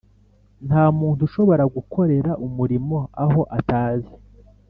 Nta 0.67 0.83
muntu 0.99 1.21
ushobora 1.27 1.63
gukorera 1.75 2.31
umurimo 2.47 2.97
aho 3.23 3.41
atazi 3.57 4.13